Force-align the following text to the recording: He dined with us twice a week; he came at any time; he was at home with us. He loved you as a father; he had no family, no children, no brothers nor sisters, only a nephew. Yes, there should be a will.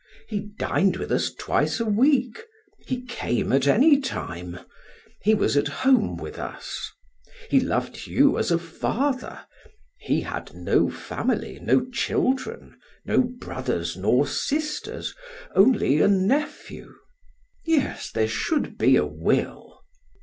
He 0.27 0.39
dined 0.57 0.97
with 0.97 1.11
us 1.11 1.31
twice 1.31 1.79
a 1.79 1.85
week; 1.85 2.41
he 2.87 3.03
came 3.03 3.51
at 3.53 3.67
any 3.67 3.99
time; 3.99 4.57
he 5.21 5.35
was 5.35 5.55
at 5.55 5.67
home 5.67 6.17
with 6.17 6.39
us. 6.39 6.91
He 7.51 7.59
loved 7.59 8.07
you 8.07 8.39
as 8.39 8.49
a 8.49 8.57
father; 8.57 9.41
he 9.99 10.21
had 10.21 10.55
no 10.55 10.89
family, 10.89 11.59
no 11.61 11.85
children, 11.87 12.79
no 13.05 13.21
brothers 13.21 13.95
nor 13.95 14.25
sisters, 14.25 15.13
only 15.53 16.01
a 16.01 16.07
nephew. 16.07 16.95
Yes, 17.63 18.09
there 18.09 18.27
should 18.27 18.79
be 18.79 18.95
a 18.95 19.05
will. 19.05 19.81